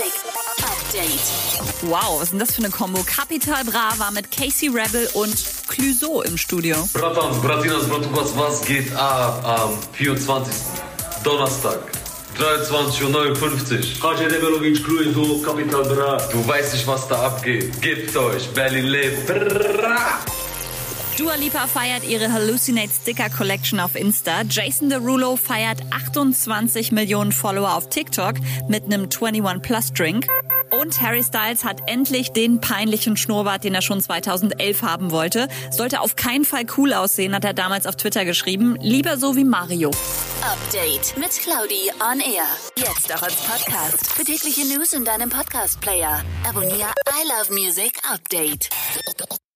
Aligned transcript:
Music 0.00 0.22
Update. 0.62 1.82
Wow, 1.82 2.20
was 2.20 2.24
ist 2.24 2.32
denn 2.32 2.38
das 2.38 2.54
für 2.54 2.62
eine 2.62 2.70
Kombo? 2.70 3.02
Capital 3.02 3.64
Bra 3.64 3.92
war 3.98 4.10
mit 4.10 4.30
Casey 4.30 4.68
Rebel 4.68 5.10
und 5.12 5.34
Clouseau 5.68 6.22
im 6.22 6.38
Studio. 6.38 6.76
Bratans, 6.94 7.38
Bratinas, 7.42 7.86
Bratukas, 7.86 8.34
was 8.34 8.62
geht 8.62 8.90
ab 8.94 9.44
am 9.44 9.78
24. 9.92 10.54
Donnerstag? 11.22 11.80
23.59 12.38 14.02
Uhr. 14.02 14.20
Rebelovic, 14.20 15.44
Capital 15.44 15.82
Bra. 15.84 16.16
Du 16.32 16.48
weißt 16.48 16.72
nicht, 16.72 16.86
was 16.86 17.06
da 17.06 17.26
abgeht. 17.26 17.82
Gebt 17.82 18.16
euch, 18.16 18.48
Berlin 18.54 18.86
lebt. 18.86 19.30
Dua 21.20 21.34
Lipa 21.34 21.66
feiert 21.66 22.02
ihre 22.04 22.32
Hallucinate 22.32 22.88
Sticker 22.88 23.28
Collection 23.28 23.78
auf 23.78 23.94
Insta. 23.94 24.40
Jason 24.48 24.88
Derulo 24.88 25.36
feiert 25.36 25.82
28 25.90 26.92
Millionen 26.92 27.30
Follower 27.30 27.74
auf 27.74 27.90
TikTok 27.90 28.36
mit 28.68 28.84
einem 28.84 29.02
21 29.02 29.60
Plus 29.60 29.92
Drink. 29.92 30.26
Und 30.70 31.02
Harry 31.02 31.22
Styles 31.22 31.62
hat 31.62 31.82
endlich 31.90 32.30
den 32.30 32.62
peinlichen 32.62 33.18
Schnurrbart, 33.18 33.64
den 33.64 33.74
er 33.74 33.82
schon 33.82 34.00
2011 34.00 34.80
haben 34.80 35.10
wollte. 35.10 35.48
Sollte 35.70 36.00
auf 36.00 36.16
keinen 36.16 36.46
Fall 36.46 36.64
cool 36.78 36.94
aussehen, 36.94 37.34
hat 37.34 37.44
er 37.44 37.52
damals 37.52 37.86
auf 37.86 37.96
Twitter 37.96 38.24
geschrieben. 38.24 38.78
Lieber 38.80 39.18
so 39.18 39.36
wie 39.36 39.44
Mario. 39.44 39.90
Update 40.40 41.18
mit 41.18 41.32
Claudi 41.32 41.90
on 42.00 42.20
Air. 42.20 42.46
Jetzt 42.76 43.14
auch 43.14 43.22
als 43.22 43.36
Podcast. 43.36 44.10
Für 44.10 44.24
tägliche 44.24 44.64
News 44.74 44.94
in 44.94 45.04
deinem 45.04 45.28
Podcast-Player. 45.28 46.24
Abonniere 46.48 46.94
I 47.10 47.28
Love 47.28 47.52
Music 47.52 47.92
Update. 48.10 48.70